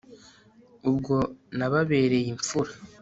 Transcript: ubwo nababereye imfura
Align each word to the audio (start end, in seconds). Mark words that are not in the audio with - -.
ubwo 0.89 1.15
nababereye 1.57 2.27
imfura 2.33 2.71